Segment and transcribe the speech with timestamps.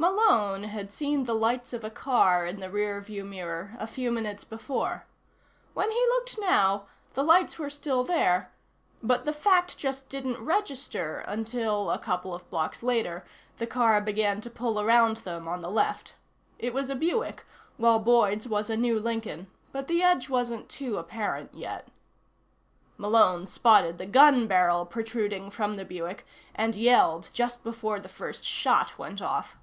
[0.00, 4.10] Malone had seen the lights of a car in the rear view mirror a few
[4.10, 5.04] minutes before.
[5.74, 8.50] When he looked now, the lights were still there
[9.02, 13.26] but the fact just didn't register until, a couple of blocks later,
[13.58, 16.14] the car began to pull around them on the left.
[16.58, 17.44] It was a Buick,
[17.76, 21.88] while Boyd's was a new Lincoln, but the edge wasn't too apparent yet.
[22.96, 26.24] Malone spotted the gun barrel protruding from the Buick
[26.54, 29.58] and yelled just before the first shot went off.